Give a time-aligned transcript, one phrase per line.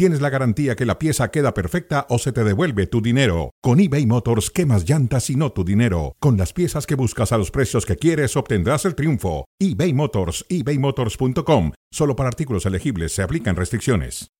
[0.00, 3.50] tienes la garantía que la pieza queda perfecta o se te devuelve tu dinero.
[3.60, 6.16] Con eBay Motors quemas llantas y no tu dinero.
[6.20, 9.44] Con las piezas que buscas a los precios que quieres obtendrás el triunfo.
[9.58, 11.72] eBay Motors, ebaymotors.com.
[11.92, 14.30] Solo para artículos elegibles se aplican restricciones.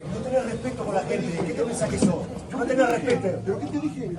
[0.00, 1.38] No tenés respeto por la gente.
[1.46, 2.04] ¿Qué te pensás que?
[2.04, 3.42] No respeto.
[3.46, 4.10] ¿Pero qué te dije?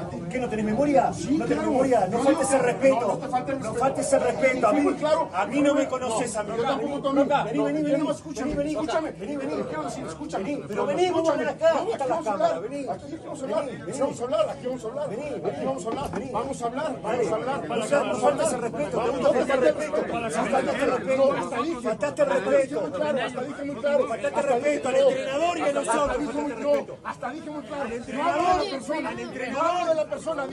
[0.59, 1.11] ¿Qué no tenés memoria?
[1.31, 2.07] no tenés memoria.
[2.07, 3.19] No faltes el respeto.
[3.61, 4.67] No faltes el respeto.
[4.67, 4.95] A mí,
[5.33, 6.51] a mí no me conoces a mí.
[6.57, 7.43] Yo tampoco Vení, a.
[7.43, 8.03] Vení, vení, vení.
[8.03, 9.11] No, escúchame, Vení, vení, escúchame.
[9.11, 9.53] Vení, vení.
[10.07, 10.43] Escúchame.
[10.43, 11.73] Vení, pero vení, vamos a ver acá.
[11.73, 12.61] No, Aquí vamos a hablar.
[12.61, 12.87] Vení.
[12.89, 13.63] Aquí vamos a hablar.
[13.69, 14.49] Aquí vamos a hablar.
[14.49, 15.09] Aquí vamos a hablar.
[15.45, 16.11] Aquí vamos a hablar.
[16.31, 17.01] Vamos a hablar.
[17.01, 17.69] Vamos a hablar.
[17.69, 18.97] No no faltes el respeto.
[18.97, 19.95] No a faltes el respeto.
[20.11, 21.33] Faltaste el respeto.
[21.33, 21.81] No.
[21.81, 22.91] Faltaste el respeto.
[22.91, 23.19] claro.
[23.21, 24.07] Hasta dije muy claro.
[24.07, 26.97] Faltaste el respeto al no, entrenador y a nosotros.
[27.03, 27.89] Hasta dije muy no, claro.
[27.89, 29.09] No entrenador, hablo de la persona.
[29.09, 29.87] al No entrenador.
[29.89, 30.48] de la persona.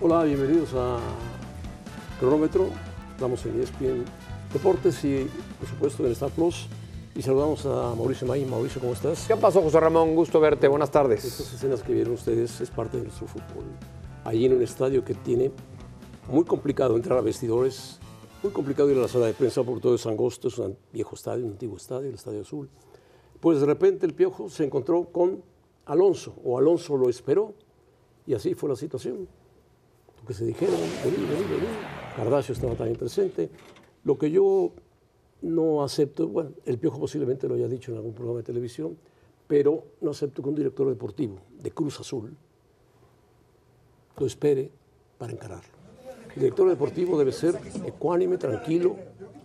[0.00, 0.98] Hola, bienvenidos a
[2.18, 2.70] Cronómetro.
[3.12, 4.04] Estamos en ESPN
[4.52, 5.30] Deportes y,
[5.60, 6.66] por supuesto, en Star Plus.
[7.16, 8.44] Y saludamos a Mauricio May.
[8.44, 9.26] Mauricio, ¿cómo estás?
[9.28, 10.16] ¿Qué pasó, José Ramón?
[10.16, 10.66] Gusto verte.
[10.66, 11.24] Buenas tardes.
[11.24, 13.66] Estas escenas que vieron ustedes es parte de nuestro fútbol.
[14.24, 15.52] Allí en un estadio que tiene
[16.28, 18.00] muy complicado entrar a vestidores,
[18.42, 21.14] muy complicado ir a la sala de prensa por todo es angosto, es un viejo
[21.14, 22.68] estadio, un antiguo estadio, el Estadio Azul.
[23.38, 25.40] Pues de repente el Piojo se encontró con
[25.86, 27.54] Alonso, o Alonso lo esperó,
[28.26, 29.28] y así fue la situación.
[30.20, 31.66] Lo que se dijeron, vení, vení, vení.
[32.16, 33.50] Cardasio estaba también presente.
[34.02, 34.72] Lo que yo
[35.44, 38.96] no acepto, bueno, el Piojo posiblemente lo haya dicho en algún programa de televisión,
[39.46, 42.34] pero no acepto que un director deportivo de Cruz Azul
[44.16, 44.70] lo espere
[45.18, 45.68] para encararlo.
[46.34, 48.96] El director deportivo debe ser ecuánime, tranquilo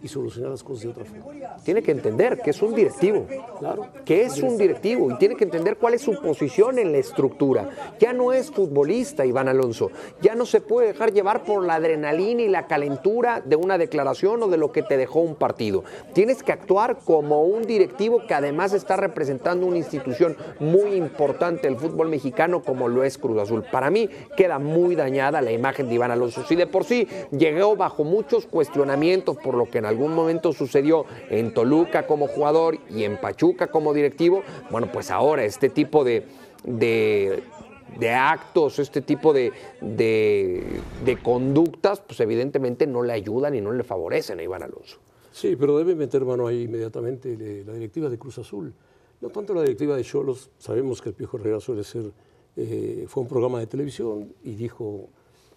[0.02, 1.56] y solucionar las cosas de otra forma.
[1.64, 3.26] Tiene que entender que es un directivo.
[3.60, 3.88] Claro.
[4.06, 7.70] Que es un directivo y tiene que entender cuál es su posición en la estructura.
[8.00, 9.92] Ya no es futbolista, Iván Alonso.
[10.22, 14.42] Ya no se puede dejar llevar por la adrenalina y la calentura de una declaración
[14.44, 15.84] o de lo que te dejó un partido.
[16.14, 21.78] Tienes que actuar como un directivo que además está representando una institución muy importante del
[21.78, 23.66] fútbol mexicano como lo es Cruz Azul.
[23.72, 26.46] Para mí queda muy dañada la imagen de Iván Alonso.
[26.48, 31.06] Si de por sí llegó bajo muchos cuestionamientos por lo que en algún momento sucedió
[31.30, 36.26] en Toluca como jugador y en Pachuca como directivo, bueno, pues ahora este tipo de,
[36.64, 39.52] de, actos, este tipo de,
[39.82, 45.00] de, conductas, pues evidentemente no le ayudan y no le favorecen a Iván Alonso.
[45.32, 48.74] Sí, pero debe meter mano ahí inmediatamente la directiva de Cruz Azul.
[49.22, 52.12] No tanto la directiva de Cholos, sabemos que el Piojo Herrera suele ser,
[52.56, 55.10] eh, fue un programa de televisión y dijo,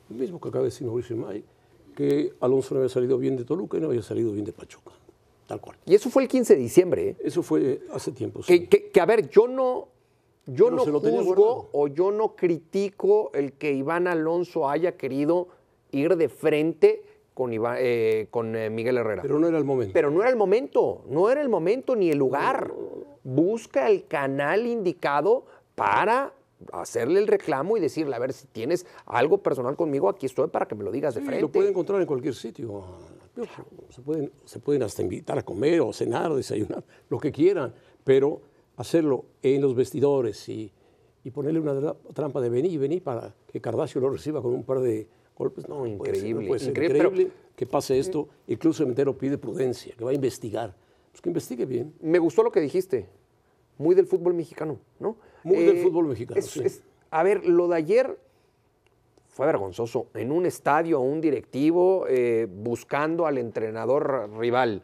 [0.08, 1.44] lo mismo que acaba de decir Mauricio May,
[1.92, 4.92] que Alonso no había salido bien de Toluca y no había salido bien de Pachuca.
[5.46, 5.76] Tal cual.
[5.86, 7.08] Y eso fue el 15 de diciembre.
[7.10, 7.16] ¿eh?
[7.24, 8.42] Eso fue hace tiempo.
[8.42, 8.60] sí.
[8.60, 9.88] Que, que- que, a ver, yo no,
[10.46, 15.48] yo Pero no juzgo o yo no critico el que Iván Alonso haya querido
[15.90, 17.02] ir de frente
[17.34, 19.22] con, Iván- eh, con eh, Miguel Herrera.
[19.22, 19.92] Pero no era el momento.
[19.92, 22.72] Pero no era el momento, no era el momento ni el lugar.
[23.24, 26.32] Busca el canal indicado para
[26.72, 30.66] hacerle el reclamo y decirle, a ver, si tienes algo personal conmigo, aquí estoy para
[30.66, 31.42] que me lo digas de Sí, frente.
[31.42, 32.84] lo puede encontrar en cualquier sitio.
[33.90, 37.74] Se pueden, se pueden hasta invitar a comer o cenar o desayunar, lo que quieran,
[38.04, 38.42] pero
[38.76, 40.72] hacerlo en los vestidores y,
[41.24, 44.64] y ponerle una tra- trampa de vení, vení para que Cardasio lo reciba con un
[44.64, 45.68] par de golpes.
[45.68, 46.68] No, no puede ser, no increíble, puede ser.
[46.70, 48.28] increíble, increíble, pero- que pase esto.
[48.48, 50.74] Incluso Cementero pide prudencia, que va a investigar.
[51.10, 51.94] Pues que investigue bien.
[52.00, 53.08] Me gustó lo que dijiste,
[53.78, 55.16] muy del fútbol mexicano, ¿no?
[55.44, 56.60] Eh, Muy del fútbol mexicano, es- sí.
[56.64, 58.18] es- a ver, lo de ayer
[59.28, 60.06] fue vergonzoso.
[60.14, 64.82] En un estadio, un directivo eh, buscando al entrenador rival.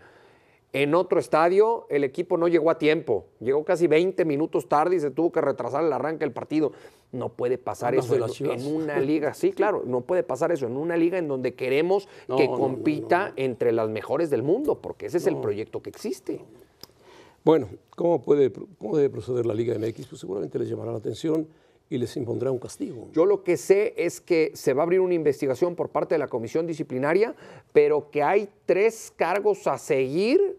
[0.74, 3.24] En otro estadio, el equipo no llegó a tiempo.
[3.40, 6.72] Llegó casi 20 minutos tarde y se tuvo que retrasar el arranque del partido.
[7.10, 9.32] No puede pasar Las eso en, una liga.
[9.32, 12.52] Sí, claro, no puede pasar eso en una liga en donde queremos No, que no,
[12.52, 16.42] no, compita entre las mejores del mundo, porque ese es el proyecto que existe.
[17.48, 20.06] Bueno, ¿cómo, puede, ¿cómo debe proceder la Liga MX?
[20.08, 21.48] Pues seguramente les llamará la atención
[21.88, 23.08] y les impondrá un castigo.
[23.14, 26.18] Yo lo que sé es que se va a abrir una investigación por parte de
[26.18, 27.34] la comisión disciplinaria,
[27.72, 30.58] pero que hay tres cargos a seguir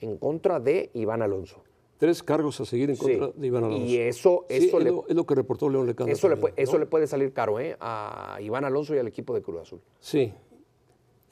[0.00, 1.64] en contra de Iván Alonso.
[1.98, 3.02] tres cargos a seguir en Sí.
[3.18, 3.84] contra de Iván Alonso.
[3.84, 6.12] Y eso, Sí, eso, es, le, lo, es lo que reportó León Lecanda.
[6.12, 6.78] eso, le, puede, eso ¿no?
[6.78, 7.76] le puede salir caro ¿eh?
[7.80, 9.80] a Iván Alonso y al equipo de Cruz Azul.
[9.98, 10.32] Sí.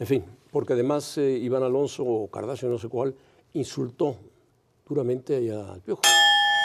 [0.00, 3.14] En fin, porque además eh, Iván Alonso o Cardasio, no sé cuál,
[3.52, 4.16] insultó
[4.92, 6.02] duramente al Piojo.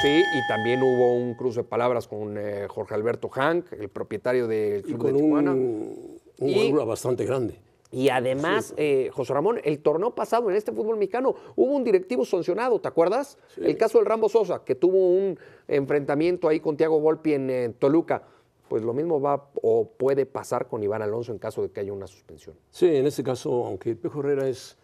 [0.02, 4.46] Sí, y también hubo un cruce de palabras con eh, Jorge Alberto Hank, el propietario
[4.48, 5.52] del Y club con de Tijuana.
[5.54, 7.60] un, un Y- bastante grande.
[7.90, 12.26] Y además, eh, José Ramón, el torneo pasado en este fútbol mexicano hubo un directivo
[12.26, 13.38] sancionado, ¿te acuerdas?
[13.56, 15.40] El caso del Rambo Sosa, que tuvo un
[15.70, 18.24] enfrentamiento ahí con Tiago Volpi en eh, Toluca.
[18.68, 21.94] Pues lo mismo va o puede pasar con Iván Alonso en caso de que haya
[21.94, 22.58] una suspensión.
[22.70, 24.78] Sí, en este caso, aunque Piojo Herrera es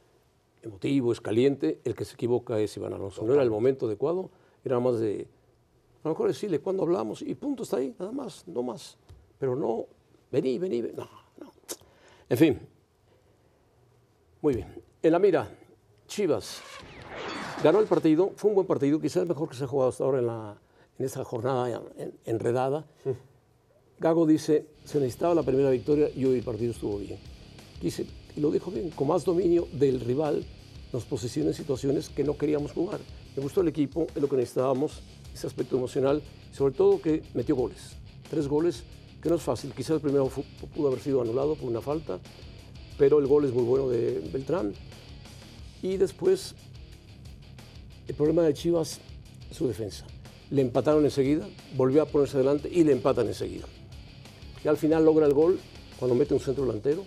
[0.64, 3.24] emotivo, es caliente, el que se equivoca es Iván Alonso.
[3.24, 4.30] No era el momento adecuado,
[4.66, 5.28] era más de,
[6.04, 8.98] a lo mejor decirle cuándo hablamos y punto, está ahí, nada más, no más.
[9.38, 9.86] Pero no,
[10.32, 10.96] vení, vení, vení.
[10.96, 11.08] no,
[11.40, 11.52] no.
[12.30, 12.60] En fin,
[14.42, 14.68] muy bien.
[15.02, 15.50] En la mira,
[16.08, 16.62] Chivas
[17.64, 20.04] ganó el partido, fue un buen partido, quizás el mejor que se ha jugado hasta
[20.04, 20.58] ahora en, la,
[20.98, 22.86] en esta jornada en- enredada.
[24.00, 27.20] Gago dice, se necesitaba la primera victoria y hoy el partido estuvo bien.
[27.82, 28.06] Dice,
[28.36, 30.44] y lo dijo bien, con más dominio del rival,
[30.94, 33.00] nos posiciona en situaciones que no queríamos jugar.
[33.36, 35.02] Me gustó el equipo, es lo que necesitábamos,
[35.34, 36.22] ese aspecto emocional,
[36.54, 37.98] sobre todo que metió goles.
[38.30, 38.84] Tres goles,
[39.22, 39.74] que no es fácil.
[39.74, 40.30] Quizás el primero
[40.74, 42.20] pudo haber sido anulado por una falta,
[42.98, 44.74] pero el gol es muy bueno de Beltrán.
[45.82, 46.54] Y después,
[48.08, 49.00] el problema de Chivas
[49.52, 50.06] su defensa.
[50.50, 53.66] Le empataron enseguida, volvió a ponerse adelante y le empatan enseguida.
[54.64, 55.60] Y al final logra el gol
[55.98, 57.06] cuando mete un centro delantero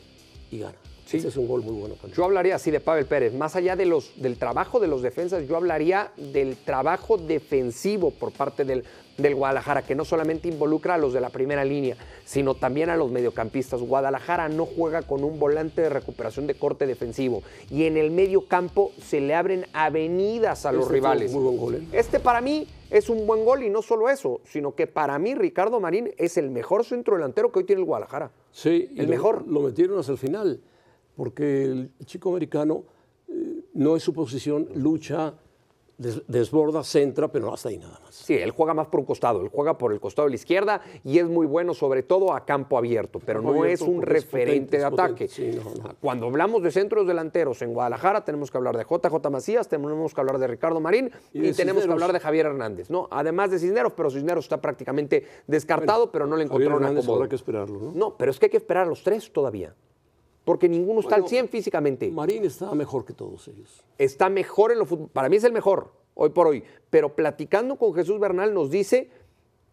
[0.51, 0.86] y gana.
[1.07, 2.17] Ese es un gol muy bueno también.
[2.17, 5.47] Yo hablaría así de Pavel Pérez, más allá de los, del trabajo de los defensas,
[5.47, 8.85] yo hablaría del trabajo defensivo por parte del,
[9.17, 12.97] del Guadalajara, que no solamente involucra a los de la primera línea, sino también a
[12.97, 13.81] los mediocampistas.
[13.81, 18.47] Guadalajara no juega con un volante de recuperación de corte defensivo y en el medio
[18.49, 21.33] campo se le abren avenidas a los Este rivales.
[21.33, 21.83] muy buen gol, ¿eh?
[21.93, 25.35] Este para mí es un buen gol y no solo eso, sino que para mí
[25.35, 28.31] Ricardo Marín es el mejor centro delantero que hoy tiene el Guadalajara.
[28.53, 29.47] Sí, y El lo- mejor.
[29.47, 30.61] Lo metieron hasta el final,
[31.17, 32.85] porque el chico americano
[33.29, 35.35] eh, no es su posición, lucha,
[35.99, 38.15] des- desborda, centra, pero hasta ahí nada más.
[38.15, 40.83] Sí, él juega más por un costado, él juega por el costado de la izquierda
[41.05, 44.03] y es muy bueno sobre todo a campo abierto, pero Campo no abierto es un
[44.03, 45.25] es referente potente, de ataque.
[45.27, 45.95] potente, sí, no, no.
[46.01, 50.21] Cuando hablamos de centros delanteros en Guadalajara tenemos que hablar de JJ Macías, tenemos que
[50.21, 53.09] hablar de Ricardo Marín y, tenemos que hablar de Javier Hernández, ¿no?
[53.11, 57.15] Además de Cisneros, pero Cisneros está prácticamente descartado, pero no le encontraron acomodo.
[57.15, 57.93] habrá que esperarlo, ¿no?
[57.93, 59.75] No, pero es que hay que esperar a los tres todavía.
[60.47, 62.11] Porque ninguno está al Bueno, 100 físicamente.
[62.11, 63.85] Marín está mejor que todos ellos.
[63.99, 65.09] está mejor en lo fútbol.
[65.09, 66.63] Para mí es el mejor, hoy por hoy.
[66.89, 69.11] Pero platicando con Jesús Bernal nos dice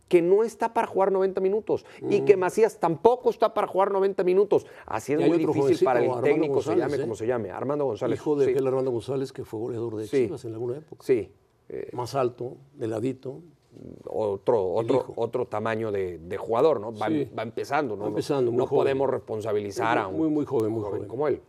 [0.10, 4.24] que no está para jugar 90 minutos y que Macías tampoco está para jugar 90
[4.24, 4.66] minutos.
[4.86, 7.02] Así es muy difícil para el Armando técnico, se llame ¿eh?
[7.02, 8.20] como se llame, Armando González.
[8.20, 10.26] Hijo de sí, aquel Armando González que fue goleador de Sí.
[10.26, 11.04] Chivas en alguna época.
[11.06, 11.32] sí.
[11.70, 13.42] Eh, Más alto, deladito.
[14.06, 16.94] Otro, otro, otro tamaño de, de jugador, ¿no?
[16.98, 17.30] Va, Sí.
[17.38, 18.04] va empezando, ¿no?
[18.04, 21.08] Va empezando, no podemos responsabilizar a un Muy, muy joven, muy joven.
[21.08, 21.42] como él.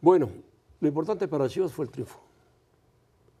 [0.00, 0.28] Bueno,
[0.80, 2.18] lo importante para Chivas fue el triunfo.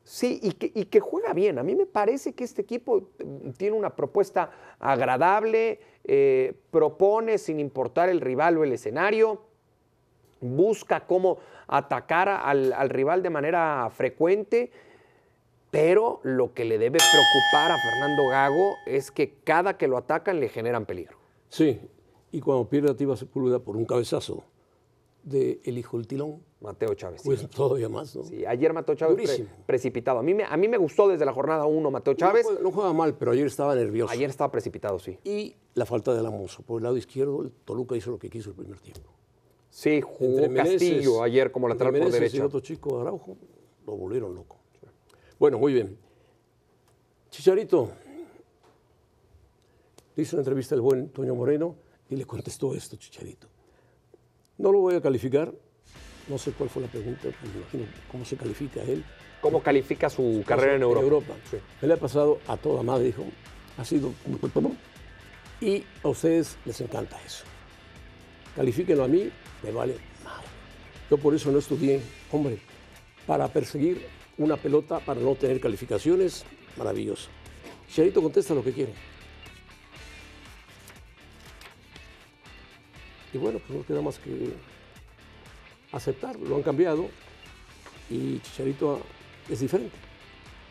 [0.04, 1.58] Sí, y que, y que juega bien.
[1.58, 7.60] A mí me parece que este equipo eh, tiene una propuesta agradable, eh, propone sin
[7.60, 9.42] importar el rival o el escenario,
[10.40, 14.70] busca cómo atacar al, al rival de manera frecuente,
[15.70, 20.40] pero lo que le debe preocupar a Fernando Gago es que cada que lo atacan
[20.40, 21.16] le generan peligro.
[21.48, 21.80] Sí,
[22.32, 24.44] y cuando pierde a Tiva Sepúlveda por un cabezazo
[25.22, 27.20] de el hijo del tilón, Mateo Chávez.
[27.22, 27.28] sí.
[27.28, 28.22] pues todavía más, ¿no?
[28.24, 30.18] Sí, ayer Mateo Chávez pre- precipitado.
[30.18, 32.44] A mí, me, a mí me gustó desde la jornada 1 Mateo Chávez.
[32.44, 34.12] No, juega, no juega mal, pero ayer estaba nervioso.
[34.12, 35.18] Ayer estaba precipitado, sí.
[35.24, 36.62] Y la falta de Alamoso.
[36.62, 39.10] Por el lado izquierdo, el Toluca hizo lo que quiso el primer tiempo.
[39.70, 42.36] Sí, jugó Castillo ayer como lateral por Meneses Y derecha.
[42.38, 43.36] el otro chico, Araujo,
[43.86, 44.56] lo volvieron loco.
[45.38, 45.96] Bueno, muy bien.
[47.30, 47.92] Chicharito.
[50.16, 51.76] Le hizo una entrevista el buen Toño Moreno
[52.10, 53.46] y le contestó esto, Chicharito.
[54.56, 55.54] No lo voy a calificar.
[56.26, 59.04] No sé cuál fue la pregunta, pues me imagino cómo se califica él.
[59.40, 61.34] ¿Cómo califica su carrera en Europa?
[61.48, 61.58] Sí.
[61.80, 63.24] Me le ha pasado a toda madre, dijo.
[63.76, 64.12] Ha sido.
[65.60, 67.44] Y a ustedes les encanta eso.
[68.56, 69.30] Califíquenlo a mí,
[69.62, 70.48] me vale madre.
[71.08, 72.02] Yo por eso no estudié,
[72.32, 72.58] hombre,
[73.24, 74.04] para perseguir
[74.38, 76.44] una pelota, para no tener calificaciones,
[76.76, 77.28] maravilloso.
[77.88, 78.92] Chicharito contesta lo que quiere.
[83.32, 84.52] Y bueno, pues no queda más que
[85.92, 87.08] aceptar, lo han cambiado
[88.08, 89.00] y Chicharito
[89.50, 89.96] es diferente.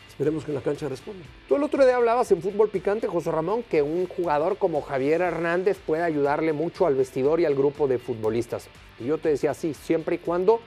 [0.10, 1.24] Esperemos que en la cancha responda.
[1.48, 5.22] Tú el otro día hablabas en Fútbol Picante, José Ramón, que un jugador como Javier
[5.22, 8.68] Hernández puede ayudarle mucho al vestidor y al grupo de futbolistas.
[9.00, 10.60] Y yo te decía, sí, siempre y cuando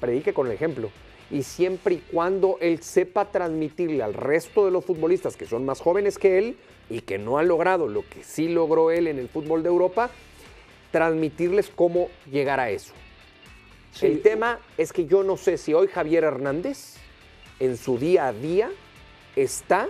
[0.00, 0.90] predique con el ejemplo.
[1.30, 5.80] Y siempre y cuando él sepa transmitirle al resto de los futbolistas que son más
[5.80, 6.56] jóvenes que él
[6.88, 10.10] y que no han logrado lo que sí logró él en el fútbol de Europa,
[10.90, 12.94] transmitirles cómo llegar a eso.
[14.00, 16.96] El tema es que yo no sé si hoy Javier Hernández
[17.58, 18.70] en su día a día
[19.34, 19.88] está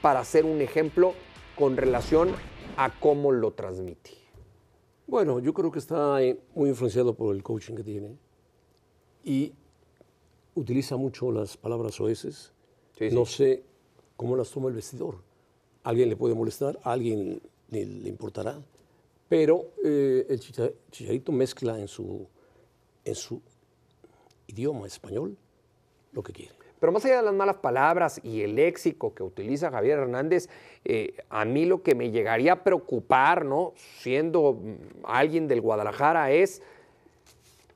[0.00, 1.14] para ser un ejemplo
[1.56, 2.30] con relación
[2.76, 4.12] a cómo lo transmite.
[5.06, 8.16] Bueno, yo creo que está eh, muy influenciado por el coaching que tiene
[9.24, 9.52] y
[10.58, 12.52] utiliza mucho las palabras oeces.
[12.98, 13.14] Sí, sí.
[13.14, 13.62] No sé
[14.16, 15.16] cómo las toma el vestidor.
[15.84, 18.60] A alguien le puede molestar, a alguien le, le importará,
[19.28, 22.26] pero eh, el chicha- chicharito mezcla en su,
[23.04, 23.40] en su
[24.46, 25.36] idioma español
[26.12, 26.52] lo que quiere.
[26.80, 30.48] Pero más allá de las malas palabras y el léxico que utiliza Javier Hernández,
[30.84, 33.72] eh, a mí lo que me llegaría a preocupar, ¿no?
[34.00, 36.62] Siendo mm, alguien del Guadalajara, es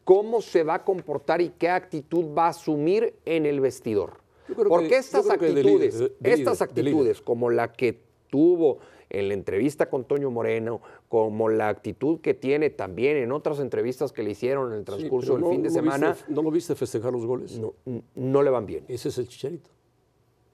[0.05, 4.21] cómo se va a comportar y qué actitud va a asumir en el vestidor.
[4.47, 8.79] Que- Porque estas que de actitudes, líder, estas actitudes, como la que tuvo
[9.09, 14.11] en la entrevista con Toño Moreno, como la actitud que tiene también en otras entrevistas
[14.11, 16.75] que le hicieron en el transcurso Sí, del fin de semana, viste- ¿No lo viste
[16.75, 17.59] festejar los goles?
[17.59, 17.75] no,
[18.15, 18.85] no le van bien.
[18.89, 19.71] Ese es el chicharito,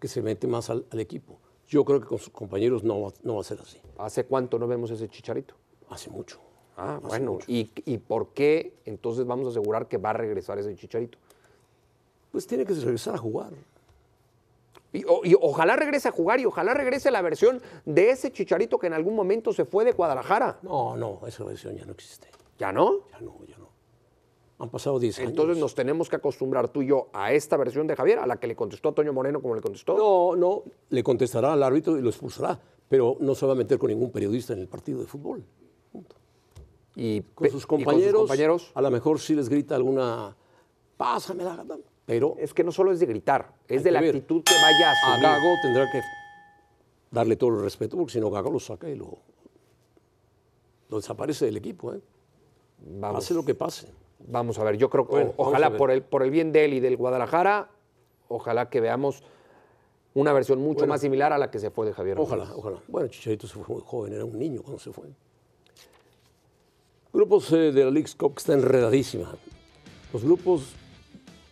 [0.00, 1.38] que se mete más al, al equipo.
[1.69, 3.78] Yo creo que con sus compañeros no, va- no va a ser así.
[3.99, 5.55] ¿Hace cuánto no vemos ese chicharito?
[5.88, 6.40] Hace mucho.
[6.80, 7.38] Ah, Hace bueno.
[7.49, 11.18] ¿Y, ¿Y por qué entonces vamos a asegurar que va a regresar ese chicharito?
[12.30, 13.50] Pues tiene que regresar a jugar.
[14.92, 18.78] Y, o- y ojalá regrese a jugar y ojalá regrese la versión de ese chicharito
[18.78, 20.58] que en algún momento se fue de Guadalajara.
[20.62, 22.28] No, no, esa versión ya no existe.
[22.58, 23.00] ¿Ya no?
[23.12, 23.68] Ya no, ya no.
[24.61, 25.30] Han pasado 10 años.
[25.30, 28.38] Entonces nos tenemos que acostumbrar tú y yo a esta versión de Javier, a la
[28.38, 29.97] que le contestó a Toño Moreno como le contestó.
[29.97, 32.58] No, no, le contestará al árbitro y lo expulsará,
[32.88, 35.44] pero no se va a meter con ningún periodista en el partido de fútbol.
[37.00, 38.73] Y Con sus y compañeros, compañeros.
[38.75, 40.37] a lo mejor sí les grita alguna,
[40.97, 44.17] pásame la gana", pero Es que no solo es de gritar, es de la ver.
[44.17, 45.23] actitud que vaya a a asumir.
[45.28, 46.00] Gago tendrá que
[47.12, 49.17] darle todo el respeto, porque si no Gago lo saca y lo,
[50.88, 51.95] lo desaparece del equipo.
[51.95, 52.00] ¿eh?
[52.99, 53.25] Vamos.
[53.25, 53.93] Hace lo que pase.
[54.26, 56.75] Vamos a ver, yo creo que Bueno, ojalá por el, por el bien de él
[56.75, 57.71] y del Guadalajara,
[58.26, 59.23] ojalá que veamos
[60.14, 60.95] una versión mucho Bueno.
[60.95, 62.19] más similar a la que se fue de Javier.
[62.19, 62.83] Ojalá, ojalá.
[62.88, 65.07] Bueno, Chicharito se fue muy joven, era un niño cuando se fue.
[67.12, 69.34] Grupos eh, de la League's Cup que está enredadísima.
[70.12, 70.72] Los grupos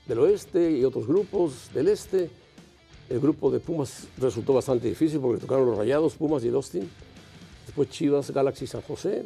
[0.07, 2.31] del oeste y otros grupos del este.
[3.09, 6.91] El grupo de Pumas resultó bastante difícil porque tocaron los Rayados, Pumas y el Austin.
[7.65, 9.25] Después Chivas, Galaxy, San José.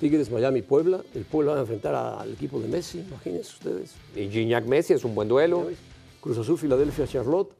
[0.00, 1.00] Tigres, Miami, Puebla.
[1.14, 3.94] El Puebla va a enfrentar al equipo de Messi, imagínense ustedes.
[4.16, 5.68] Y Gignac Messi es un buen duelo.
[6.20, 7.52] Cruz Azul, Filadelfia, Charlotte.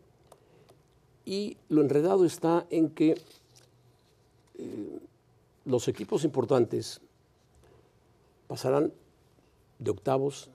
[1.24, 3.20] Y lo enredado está en que
[4.58, 4.98] eh,
[5.66, 7.00] los equipos importantes
[8.54, 8.92] pasarán
[9.78, 10.50] de octavos,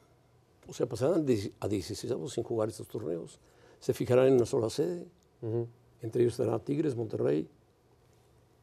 [0.68, 3.40] o sea, pasarán de- a 16 sin jugar estos torneos.
[3.80, 5.08] Se fijarán en una sola sede.
[6.02, 7.48] Entre ellos estará Tigres, Monterrey,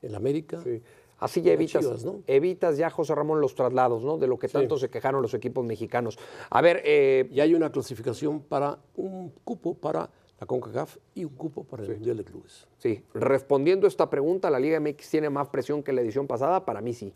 [0.03, 0.62] el América.
[1.19, 2.21] Así ya evitas, Chivas, ¿no?
[2.27, 4.19] evitas ya, José Ramón, los traslados, ¿no?
[4.19, 6.19] De lo que tanto se quejaron los equipos mexicanos.
[6.51, 10.11] A ver, eh, Y hay una clasificación para un cupo para
[10.41, 12.67] la CONCACAF y un cupo para el Mundial de Clubes.
[12.79, 16.67] sí, respondiendo esta pregunta, ¿la Liga MX tiene más presión que la edición pasada?
[16.67, 17.12] Para mí sí.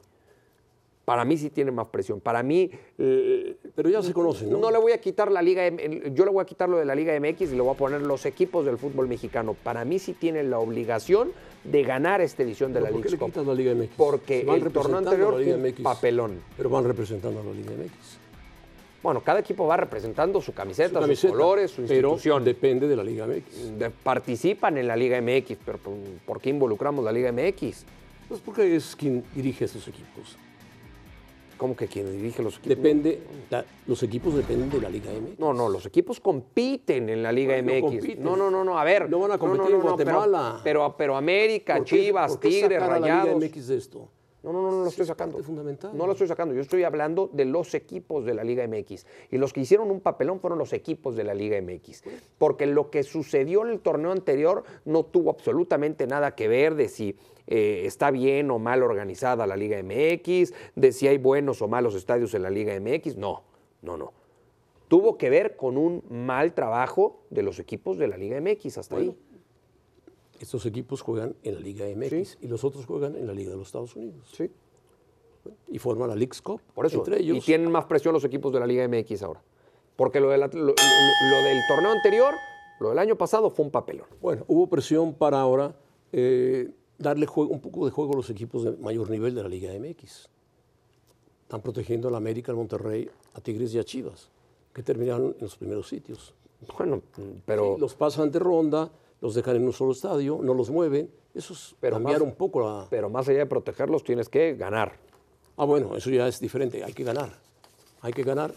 [1.07, 2.21] Para mí sí tiene más presión.
[2.21, 4.59] Para mí, eh, Pero ya se conocen, ¿no?
[4.59, 5.63] no le voy a quitar la Liga,
[6.13, 8.03] yo le voy a quitar lo de la Liga MX y le voy a poner
[8.03, 9.55] los equipos del fútbol mexicano.
[9.55, 11.31] Para mí sí tienen la obligación
[11.63, 13.91] de ganar esta edición de ¿Pero la ¿Por qué Liga le quitas la Liga MX?
[13.97, 16.41] Porque van el torneo anterior a la Liga un papelón.
[16.57, 18.19] Pero van representando a la Liga MX.
[19.01, 22.43] Bueno, cada equipo va representando su camiseta, Su sus colores, su pero institución.
[22.45, 23.79] depende de la Liga MX.
[23.79, 25.95] De- participan en la Liga MX, pero ¿por-
[26.27, 27.85] ¿por qué involucramos la Liga MX?
[28.29, 30.37] Pues porque es quien dirige estos equipos.
[31.57, 32.77] ¿Cómo que quien dirige los equipos?
[32.77, 33.21] Depende,
[33.51, 35.39] la- los equipos dependen de la Liga MX.
[35.39, 37.83] No, no, los equipos compiten en la Liga Bueno, MX.
[37.83, 38.25] compiten.
[38.25, 39.09] No, no, no, no, a ver.
[39.09, 40.61] No van a competir no, en pero- Guatemala.
[40.63, 43.25] Pero, pero, América, ¿Por qué- Chivas, Tigres, sacar a la Rayados.
[43.41, 44.09] Liga MX de esto?
[44.43, 45.39] No, no, no, no lo estoy es sacando.
[45.43, 45.91] fundamental.
[45.97, 46.55] No lo estoy sacando.
[46.55, 49.05] Yo estoy hablando de los equipos de la Liga MX.
[49.33, 52.05] Y los que hicieron un papelón fueron los equipos de la Liga MX.
[52.39, 56.89] Porque lo que sucedió en el torneo anterior no tuvo absolutamente nada que ver de
[56.89, 61.69] si eh, está bien o mal organizada la Liga MX, de si hay buenos o
[61.69, 63.17] malos estadios en la Liga MX.
[63.17, 63.43] No,
[63.83, 64.13] no, no.
[64.89, 68.97] Tuvo que ver con un mal trabajo de los equipos de la Liga MX hasta
[68.97, 69.17] ahí.
[70.41, 73.57] Estos equipos juegan en la Liga MX y los otros juegan en la Liga de
[73.57, 74.29] los Estados Unidos.
[74.37, 74.51] Sí.
[75.69, 76.61] Y forman la League's Cup.
[76.75, 76.99] Por eso.
[76.99, 77.39] Entre ellos.
[77.39, 79.43] Y tienen más presión los equipos de la Liga MX ahora.
[79.97, 82.35] Porque lo, de la- lo- lo- lo del torneo anterior,
[82.81, 84.07] lo del año pasado, fue un papelón.
[84.21, 85.75] Bueno, hubo presión para ahora
[86.13, 89.49] eh, darle juego, un poco de juego a los equipos de mayor nivel de la
[89.49, 90.29] Liga MX.
[91.43, 94.31] Están protegiendo a la América, al Monterrey, a Tigres y a Chivas,
[94.73, 96.35] que terminaron en los primeros sitios.
[96.77, 97.03] Bueno,
[97.45, 97.75] pero...
[97.75, 101.11] Sí, los pasan de ronda, los dejan en un solo estadio, no los mueven.
[101.35, 102.87] Eso es Pero cambiar más- un poco la...
[102.91, 104.99] Pero más allá de protegerlos, tienes que ganar.
[105.57, 106.83] Ah, bueno, eso ya es diferente.
[106.83, 107.31] Hay que ganar.
[108.01, 108.53] Hay que ganar.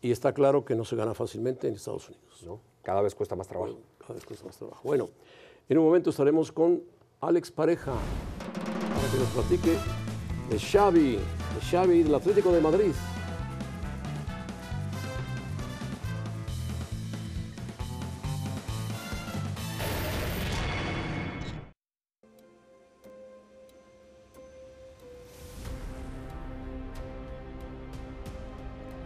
[0.00, 2.42] Y está claro que no se gana fácilmente en Estados Unidos.
[2.44, 2.58] ¿no?
[2.82, 3.78] Cada vez cuesta más trabajo.
[3.98, 4.80] Cada vez cuesta más trabajo.
[4.82, 5.10] Bueno,
[5.68, 6.82] en un momento estaremos con
[7.24, 9.78] Alex Pareja para que nos platique
[10.50, 12.92] de Xavi, de Xavi del Atlético de Madrid.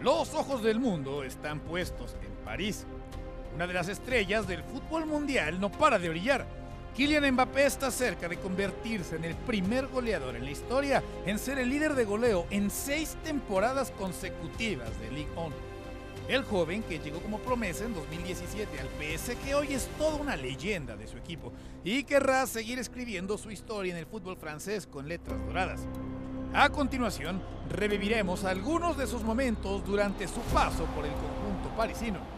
[0.01, 2.87] Los ojos del mundo están puestos en París.
[3.53, 6.56] Una de las estrellas del fútbol mundial no para de brillar.
[6.97, 11.59] Kylian Mbappé está cerca de convertirse en el primer goleador en la historia en ser
[11.59, 15.55] el líder de goleo en seis temporadas consecutivas de Ligue 1.
[16.27, 20.95] El joven que llegó como promesa en 2017 al PSG hoy es toda una leyenda
[20.95, 25.37] de su equipo y querrá seguir escribiendo su historia en el fútbol francés con letras
[25.45, 25.81] doradas.
[26.55, 32.36] A continuación, reviviremos algunos de sus momentos durante su paso por el conjunto parisino.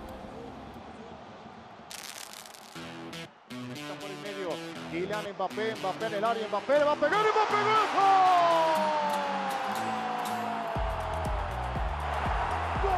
[5.10, 7.30] Kylian Mbappé, Mbappé en el área, Mbappé, va a pegar va a
[12.84, 12.92] ¡Gol!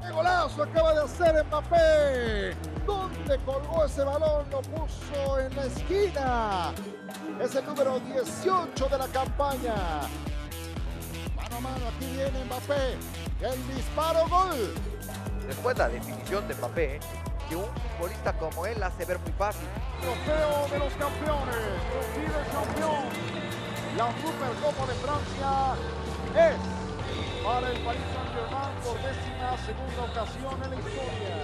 [0.00, 2.54] ¡Qué golazo acaba de hacer Mbappé!
[2.86, 4.48] ¿Dónde colgó ese balón?
[4.52, 6.72] Lo puso en la esquina.
[7.40, 9.74] Es el número 18 de la campaña.
[11.34, 12.96] Mano a mano, aquí viene Mbappé.
[13.40, 14.74] El disparo, gol.
[15.50, 17.00] Después la definición de Mbappé,
[17.48, 17.66] que un
[17.98, 19.66] futbolista como él hace ver muy fácil.
[20.00, 21.56] Trofeo de los campeones,
[22.14, 23.10] Ligue campeón.
[23.96, 25.74] La Supercopa de Francia
[26.38, 31.34] es para el Paris Saint-Germain por décima segunda ocasión en la historia.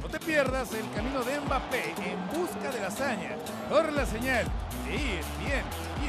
[0.00, 3.34] No te pierdas el camino de Mbappé en busca de la hazaña.
[3.68, 4.46] Corre la señal
[4.86, 5.66] de ESPN
[6.04, 6.08] y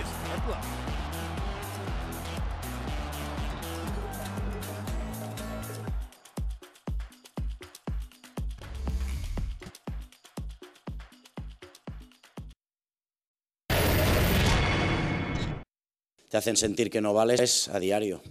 [16.31, 18.21] te hacen sentir que no vales a diario.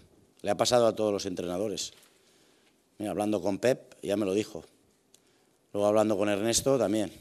[0.41, 1.93] Le ha pasado a todos los entrenadores.
[2.97, 4.65] Mira, hablando con Pep, ya me lo dijo.
[5.75, 7.13] Luego hablando con Ernesto también.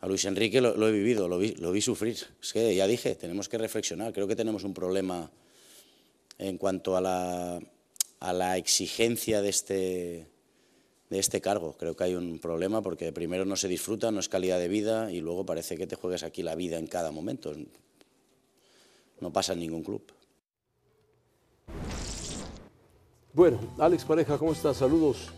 [0.00, 2.18] A Luis Enrique lo, he vivido, lo vi, sufrir.
[2.42, 4.12] Es que ya dije, tenemos que reflexionar.
[4.12, 5.30] Creo que tenemos un problema
[6.36, 7.58] en cuanto a la,
[8.20, 10.26] a la exigencia de este,
[11.08, 11.78] de este cargo.
[11.78, 15.10] Creo que hay un problema porque primero no se disfruta, no es calidad de vida
[15.10, 17.54] y luego parece que te juegas aquí la vida en cada momento.
[19.20, 20.02] No pasa en ningún club.
[23.32, 24.76] Bueno, Alex Pareja, ¿cómo estás?
[24.76, 25.32] Saludos.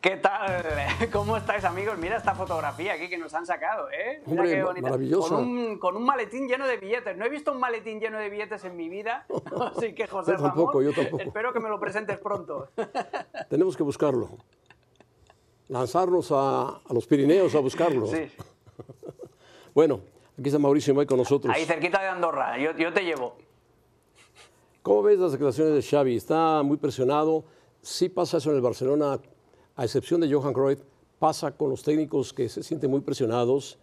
[0.00, 0.64] ¿Qué tal?
[1.12, 1.98] ¿Cómo estáis, amigos?
[1.98, 4.22] Mira esta fotografía aquí que nos han sacado, ¿eh?
[4.26, 4.82] Mira Hombre, qué bonita.
[4.88, 5.34] maravillosa.
[5.34, 7.16] Con un, con un maletín lleno de billetes.
[7.16, 9.26] No he visto un maletín lleno de billetes en mi vida.
[9.76, 11.22] Así que, José Yo tampoco, Ramón, yo tampoco.
[11.22, 12.68] espero que me lo presentes pronto.
[13.50, 14.30] Tenemos que buscarlo.
[15.68, 18.06] Lanzarnos a, a los Pirineos a buscarlo.
[18.06, 18.30] Sí.
[19.74, 20.00] Bueno,
[20.40, 21.54] aquí está Mauricio May con nosotros.
[21.54, 22.58] Ahí cerquita de Andorra.
[22.58, 23.36] Yo, yo te llevo.
[24.82, 26.16] ¿Cómo ves las declaraciones de Xavi?
[26.16, 27.44] Está muy presionado.
[27.82, 29.20] Sí pasa eso en el Barcelona,
[29.76, 30.80] a excepción de Johan Cruyff,
[31.18, 33.78] pasa con los técnicos que se sienten muy presionados,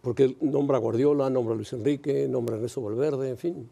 [0.00, 3.70] porque nombra a Guardiola, nombra a Luis Enrique, nombra a Ernesto Valverde, en fin.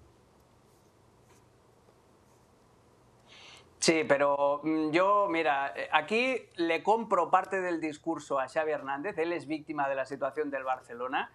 [3.83, 9.19] Sí, pero mm, yo, mira, eh, aquí le compro parte del discurso a Xavi Hernández.
[9.19, 11.33] Él es víctima de la situación del Barcelona,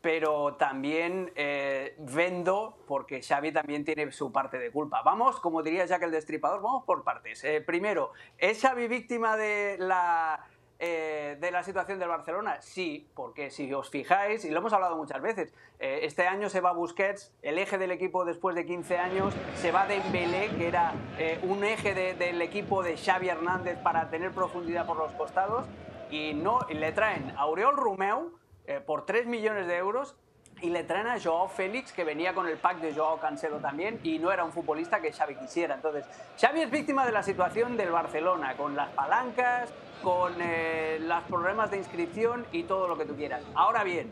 [0.00, 5.02] pero también eh, vendo porque Xavi también tiene su parte de culpa.
[5.02, 7.42] Vamos, como diría Jack el Destripador, vamos por partes.
[7.42, 10.46] Eh, primero, ¿es Xavi víctima de la
[10.80, 12.60] eh, de la situación del Barcelona?
[12.60, 16.60] Sí, porque si os fijáis, y lo hemos hablado muchas veces, eh, este año se
[16.60, 20.94] va Busquets, el eje del equipo después de 15 años, se va Dembélé, que era
[21.18, 25.66] eh, un eje de- del equipo de Xavi Hernández para tener profundidad por los costados,
[26.10, 28.32] y no le traen a Oriol Romeu
[28.66, 30.16] eh, por 3 millones de euros
[30.62, 34.00] y le traen a Joao Félix, que venía con el pack de Joao Cancelo también,
[34.02, 35.74] y no era un futbolista que Xavi quisiera.
[35.74, 36.04] Entonces,
[36.40, 41.70] Xavi es víctima de la situación del Barcelona, con las palancas, con eh, los problemas
[41.70, 43.42] de inscripción y todo lo que tú quieras.
[43.54, 44.10] Ahora bien,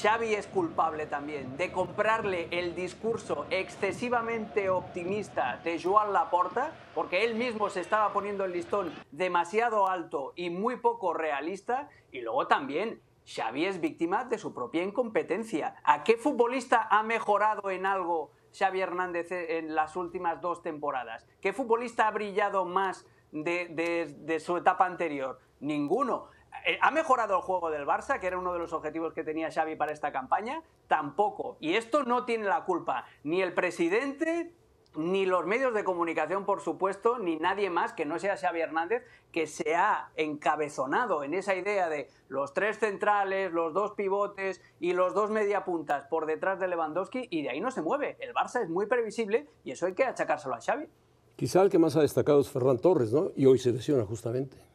[0.00, 7.34] Xavi es culpable también de comprarle el discurso excesivamente optimista de Joan Laporta, porque él
[7.34, 13.00] mismo se estaba poniendo el listón demasiado alto y muy poco realista, y luego también
[13.26, 15.76] Xavi es víctima de su propia incompetencia.
[15.82, 21.26] ¿A qué futbolista ha mejorado en algo Xavi Hernández en las últimas dos temporadas?
[21.40, 25.40] ¿Qué futbolista ha brillado más de, de su etapa anterior?
[25.60, 26.28] Ninguno.
[26.64, 29.50] Eh, ¿Ha mejorado el juego del Barça, que era uno de los objetivos que tenía
[29.50, 30.62] Xavi para esta campaña?
[30.88, 31.56] Tampoco.
[31.60, 34.52] Y esto no tiene la culpa ni el presidente,
[34.96, 39.04] ni los medios de comunicación, por supuesto, ni nadie más que no sea Xavi Hernández,
[39.32, 44.92] que se ha encabezonado en esa idea de los tres centrales, los dos pivotes y
[44.92, 48.16] los dos mediapuntas por detrás de Lewandowski, y de ahí no se mueve.
[48.20, 50.88] El Barça es muy previsible y eso hay que achacárselo a Xavi.
[51.36, 53.30] Quizá el que más ha destacado es Ferran Torres, ¿no?
[53.36, 54.65] Y hoy se lesiona justamente.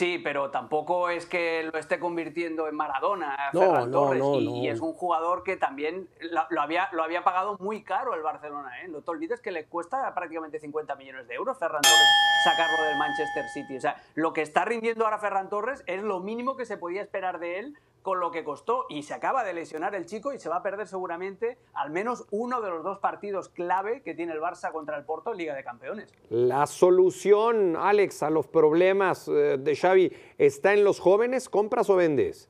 [0.00, 4.24] Sí, pero tampoco es que lo esté convirtiendo en Maradona, Ferran Torres.
[4.40, 6.08] y, es un jugador que también
[6.48, 8.80] lo, había, lo había pagado muy caro el Barcelona.
[8.80, 8.88] ¿eh?
[8.88, 12.08] No te olvides que le cuesta prácticamente 50 millones de euros Ferran Torres
[12.44, 13.76] sacarlo del Manchester City.
[13.76, 17.02] O sea, lo que está rindiendo ahora Ferran Torres es lo mínimo que se podía
[17.02, 20.38] esperar de él con lo que costó y se acaba de lesionar el chico y
[20.38, 24.32] se va a perder seguramente al menos uno de los dos partidos clave que tiene
[24.32, 26.12] el Barça contra el Porto en Liga de Campeones.
[26.30, 31.96] La solución, Alex, a los problemas eh, de Xavi está en los jóvenes, ¿compras o
[31.96, 32.49] vendes?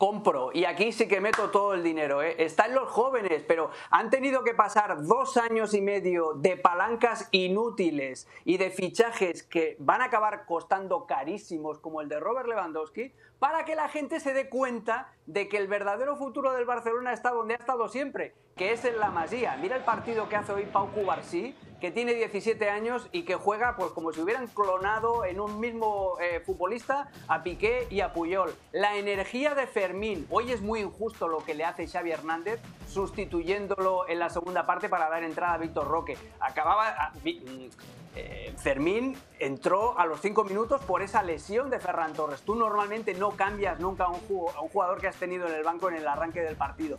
[0.00, 0.50] Compro.
[0.54, 2.22] Y aquí sí que meto todo el dinero.
[2.22, 2.34] ¿eh?
[2.38, 7.28] Está en los jóvenes, pero han tenido que pasar dos años y medio de palancas
[7.32, 13.12] inútiles y de fichajes que van a acabar costando carísimos, como el de Robert Lewandowski,
[13.40, 17.30] para que la gente se dé cuenta de que el verdadero futuro del Barcelona está
[17.30, 19.56] donde ha estado siempre, que es en la Masía.
[19.56, 23.76] Mira el partido que hace hoy Pau Cubarsí, que tiene 17 años y que juega
[23.76, 28.54] pues como si hubieran clonado en un mismo eh, futbolista a Piqué y a Puyol.
[28.72, 34.08] La energía de Fermín, hoy es muy injusto lo que le hace Xavi Hernández sustituyéndolo
[34.08, 36.16] en la segunda parte para dar entrada a Víctor Roque.
[36.40, 37.12] Acababa...
[37.24, 37.68] Mm,
[38.16, 42.42] eh, Fermín entró a los 5 minutos por esa lesión de Ferran Torres.
[42.42, 45.94] Tú normalmente no cambias nunca a un, jugador que has tenido en el banco en
[45.94, 46.98] el arranque del partido.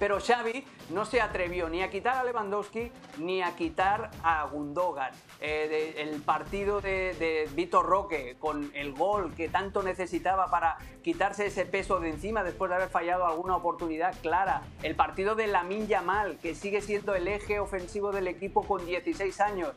[0.00, 5.12] Pero Xavi no se atrevió ni a quitar a Lewandowski ni a quitar a Gundogan.
[5.44, 11.46] Eh, el partido de, de Vitor Roque con el gol que tanto necesitaba para quitarse
[11.46, 14.62] ese peso de encima después de haber fallado alguna oportunidad clara.
[14.84, 19.40] El partido de Lamin Yamal que sigue siendo el eje ofensivo del equipo con 16
[19.40, 19.72] años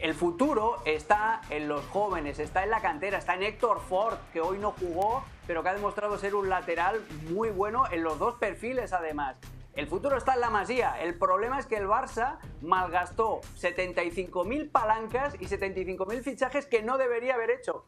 [0.00, 4.40] el futuro está en los jóvenes, está en la cantera, está en Héctor Ford, que
[4.40, 8.34] hoy no jugó, pero que ha demostrado ser un lateral muy bueno en los dos
[8.34, 9.36] perfiles además.
[9.76, 10.98] El futuro está en la Masía.
[11.02, 17.34] El problema es que el Barça malgastó 75.000 palancas y 75.000 fichajes que no debería
[17.34, 17.84] haber hecho.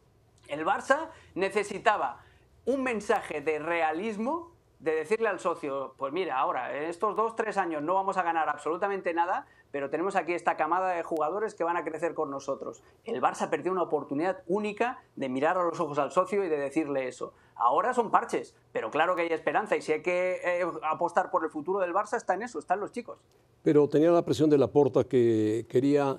[0.48, 2.20] El Barça necesitaba
[2.66, 7.56] un mensaje de realismo de decirle al socio, pues mira, ahora, en estos dos, tres
[7.56, 11.64] años no vamos a ganar absolutamente nada, pero tenemos aquí esta camada de jugadores que
[11.64, 12.82] van a crecer con nosotros.
[13.04, 16.58] El Barça perdió una oportunidad única de mirar a los ojos al socio y de
[16.58, 17.32] decirle eso.
[17.54, 21.44] Ahora son parches, pero claro que hay esperanza y si hay que eh, apostar por
[21.44, 23.18] el futuro del Barça está en eso, están los chicos.
[23.62, 26.18] Pero tenía la presión de la porta que quería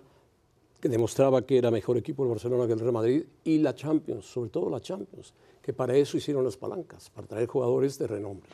[0.79, 4.25] que demostraba que era mejor equipo el Barcelona que el Real Madrid y la Champions,
[4.25, 8.49] sobre todo la Champions, que para eso hicieron las palancas, para traer jugadores de renombre.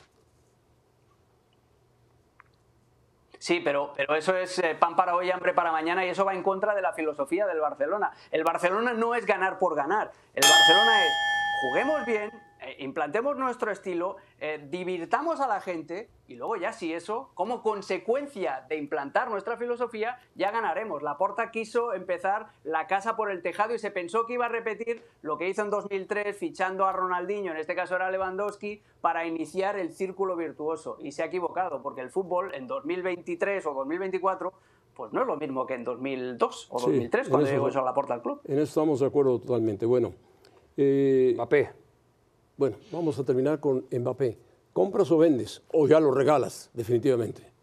[3.45, 6.33] Sí, pero, pero eso es eh, pan para hoy, hambre para mañana y eso va
[6.33, 8.11] en contra de la filosofía del Barcelona.
[8.31, 10.11] El Barcelona no es ganar por ganar.
[10.33, 11.11] El Barcelona es
[11.61, 12.31] juguemos bien,
[12.65, 17.61] eh, implantemos nuestro estilo, eh, divirtamos a la gente y luego ya si eso, como
[17.61, 21.03] consecuencia de implantar nuestra filosofía, ya ganaremos.
[21.03, 24.49] La Porta quiso empezar la casa por el tejado y se pensó que iba a
[24.49, 29.27] repetir lo que hizo en 2003 fichando a Ronaldinho, en este caso era Lewandowski, para
[29.27, 30.97] iniciar el círculo virtuoso.
[30.99, 34.53] Y se ha equivocado, porque el fútbol en 2023 o 2024
[34.95, 37.93] pues no es lo mismo que en 2002 o 2003 cuando llegó eso a la
[37.93, 38.39] Porta al club.
[38.45, 39.85] En eso estamos de acuerdo totalmente.
[39.85, 40.13] Bueno,
[40.77, 41.84] eh, Mbappé.
[42.57, 44.37] Bueno, vamos a terminar con Mbappé.
[44.71, 45.61] ¿Compras o vendes?
[45.71, 47.55] ¿O ya lo regalas, definitivamente?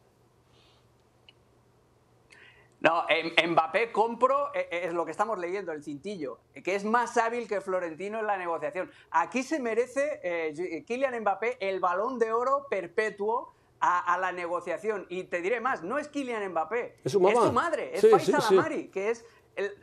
[2.81, 3.05] No,
[3.49, 7.47] Mbappé compro, e, e, es lo que estamos leyendo, el cintillo, que es más hábil
[7.47, 8.91] que Florentino en la negociación.
[9.13, 15.07] Aquí se merece eh, Kylian Mbappé el balón de oro perpetuo a, la negociación.
[15.09, 19.11] Y te diré más, no es Kylian Mbappé, es su, madre, es sí, Lamari, que
[19.11, 19.25] es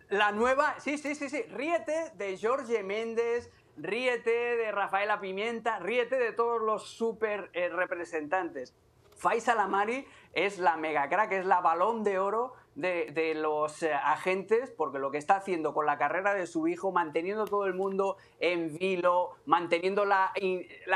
[0.09, 3.49] la nueva, sí, sí, sí, sí, ríete de Jorge Méndez,
[3.81, 8.75] ríete de Rafaela Pimienta, ríete de todos los super eh, representantes.
[9.15, 14.71] Faisal Amari es la mega crack, es la balón de oro de, los eh, agentes,
[14.71, 18.15] porque lo que está haciendo con la carrera de su hijo, manteniendo todo el mundo
[18.39, 20.31] en vilo, manteniendo la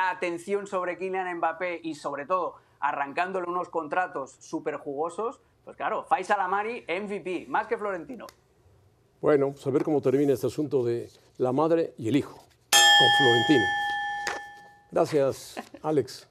[0.10, 6.40] atención sobre Kylian Mbappé y sobre todo arrancándole unos contratos súper jugosos, pues claro, Faisal
[6.40, 8.28] Amari MVP, más que Florentino.
[9.22, 12.44] Bueno, pues a ver cómo termina este asunto de la madre y el hijo
[13.00, 13.66] con Florentino.
[14.92, 16.28] Gracias, Alex.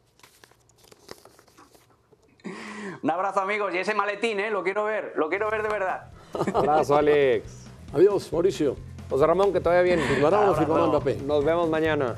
[3.03, 4.51] Un abrazo amigos y ese maletín, ¿eh?
[4.51, 6.11] lo quiero ver, lo quiero ver de verdad.
[6.55, 7.67] Abrazo, Alex.
[7.93, 8.77] Adiós, Mauricio.
[9.11, 10.03] José Ramón, que todavía viene.
[10.09, 11.17] ¿Firmará o no firmará Mbappé?
[11.17, 12.17] Nos vemos mañana.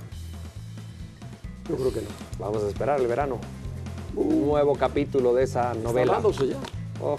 [1.69, 2.09] Yo creo que no.
[2.39, 3.39] Vamos a esperar el verano.
[4.15, 6.19] Un nuevo capítulo de esa novela.
[6.19, 6.57] Está ya.
[7.01, 7.17] Oh.